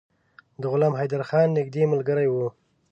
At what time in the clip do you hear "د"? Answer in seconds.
0.61-0.63